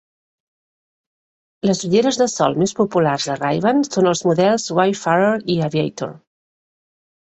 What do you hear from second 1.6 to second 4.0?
Les ulleres de sol més populars de Ray-Ban